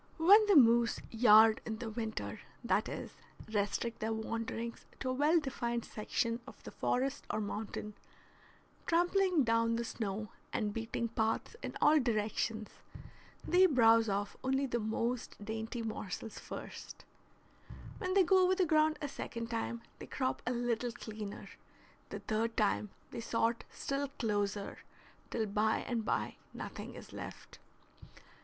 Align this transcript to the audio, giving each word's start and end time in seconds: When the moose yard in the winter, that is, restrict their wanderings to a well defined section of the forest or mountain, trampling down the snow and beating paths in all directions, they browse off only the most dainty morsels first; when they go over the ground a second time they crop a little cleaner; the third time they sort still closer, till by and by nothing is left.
When 0.17 0.43
the 0.47 0.55
moose 0.55 0.99
yard 1.11 1.61
in 1.63 1.77
the 1.77 1.91
winter, 1.91 2.39
that 2.63 2.89
is, 2.89 3.11
restrict 3.53 3.99
their 3.99 4.11
wanderings 4.11 4.83
to 4.99 5.11
a 5.11 5.13
well 5.13 5.39
defined 5.39 5.85
section 5.85 6.39
of 6.47 6.63
the 6.63 6.71
forest 6.71 7.23
or 7.29 7.39
mountain, 7.39 7.93
trampling 8.87 9.43
down 9.43 9.75
the 9.75 9.85
snow 9.85 10.29
and 10.51 10.73
beating 10.73 11.07
paths 11.09 11.55
in 11.61 11.77
all 11.81 11.99
directions, 11.99 12.71
they 13.47 13.67
browse 13.67 14.09
off 14.09 14.35
only 14.43 14.65
the 14.65 14.79
most 14.79 15.35
dainty 15.45 15.83
morsels 15.83 16.39
first; 16.39 17.05
when 17.99 18.15
they 18.15 18.23
go 18.23 18.43
over 18.43 18.55
the 18.55 18.65
ground 18.65 18.97
a 19.03 19.07
second 19.07 19.51
time 19.51 19.83
they 19.99 20.07
crop 20.07 20.41
a 20.47 20.51
little 20.51 20.91
cleaner; 20.91 21.47
the 22.09 22.21
third 22.21 22.57
time 22.57 22.89
they 23.11 23.21
sort 23.21 23.65
still 23.69 24.07
closer, 24.07 24.79
till 25.29 25.45
by 25.45 25.81
and 25.81 26.03
by 26.03 26.37
nothing 26.55 26.95
is 26.95 27.13
left. 27.13 27.59